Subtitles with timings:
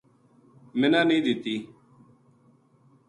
[0.79, 1.55] منا نی دِتی